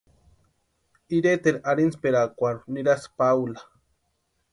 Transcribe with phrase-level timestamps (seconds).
[1.17, 3.61] Iretaeri arhintsperakwarhu nirasti Paula.